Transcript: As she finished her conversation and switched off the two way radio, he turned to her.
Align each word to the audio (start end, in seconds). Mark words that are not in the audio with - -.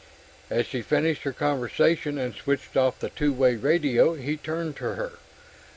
As 0.49 0.65
she 0.65 0.81
finished 0.81 1.21
her 1.25 1.31
conversation 1.31 2.17
and 2.17 2.33
switched 2.33 2.75
off 2.75 2.97
the 2.97 3.11
two 3.11 3.31
way 3.31 3.53
radio, 3.55 4.15
he 4.15 4.35
turned 4.35 4.75
to 4.77 4.95
her. 4.95 5.19